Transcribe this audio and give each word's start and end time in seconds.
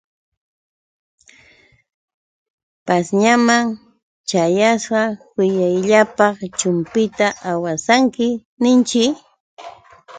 Pashñaman 2.85 3.65
ćhayasa: 4.29 5.01
Kuyayllapaq 5.31 6.37
chumpita 6.59 7.27
awasanki, 7.51 8.27
ninshi. 8.61 9.03